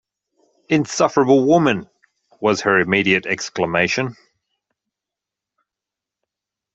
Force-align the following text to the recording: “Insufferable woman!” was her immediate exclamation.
“Insufferable 0.67 1.45
woman!” 1.45 1.87
was 2.39 2.61
her 2.61 2.79
immediate 2.79 3.27
exclamation. 3.27 4.15